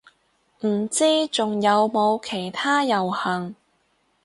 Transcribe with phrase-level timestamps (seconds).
[0.65, 3.53] 唔知仲有冇其他遊行